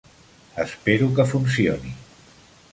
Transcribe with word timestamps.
Espero 0.63 1.07
que 1.19 1.27
funcioni. 1.33 1.95